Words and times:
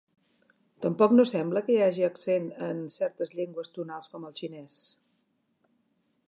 Tampoc 0.85 1.11
no 1.17 1.25
sembla 1.31 1.61
que 1.67 1.75
hi 1.75 1.83
haja 1.87 2.07
accent 2.13 2.47
en 2.69 2.81
certes 2.97 3.35
llengües 3.41 3.71
tonals 3.77 4.09
com 4.15 4.27
el 4.31 4.35
xinès. 4.41 4.81